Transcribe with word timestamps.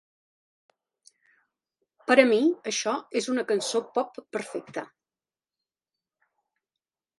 Per 2.07 2.17
a 2.23 2.25
mi, 2.31 2.39
això 2.71 2.95
és 3.23 3.29
una 3.35 3.45
cançó 3.53 3.83
pop 3.99 4.19
perfecta. 4.39 4.87